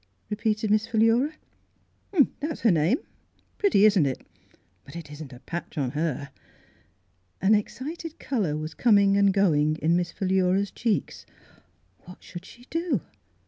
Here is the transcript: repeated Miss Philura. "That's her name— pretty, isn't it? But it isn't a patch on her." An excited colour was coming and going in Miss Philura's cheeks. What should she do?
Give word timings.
repeated 0.31 0.71
Miss 0.71 0.87
Philura. 0.87 1.33
"That's 2.39 2.61
her 2.61 2.71
name— 2.71 2.97
pretty, 3.59 3.85
isn't 3.85 4.07
it? 4.07 4.25
But 4.83 4.95
it 4.95 5.11
isn't 5.11 5.31
a 5.31 5.41
patch 5.41 5.77
on 5.77 5.91
her." 5.91 6.31
An 7.39 7.53
excited 7.53 8.17
colour 8.17 8.57
was 8.57 8.73
coming 8.73 9.15
and 9.15 9.31
going 9.31 9.75
in 9.75 9.95
Miss 9.95 10.11
Philura's 10.11 10.71
cheeks. 10.71 11.27
What 12.05 12.23
should 12.23 12.45
she 12.45 12.65
do? 12.71 13.01